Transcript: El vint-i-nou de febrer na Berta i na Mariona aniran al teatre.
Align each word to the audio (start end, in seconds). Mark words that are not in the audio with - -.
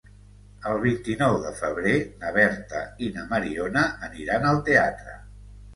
El 0.69 0.79
vint-i-nou 0.85 1.37
de 1.43 1.51
febrer 1.59 1.93
na 2.23 2.33
Berta 2.39 2.83
i 3.05 3.11
na 3.19 3.27
Mariona 3.35 3.87
aniran 4.11 4.51
al 4.55 4.63
teatre. 4.73 5.21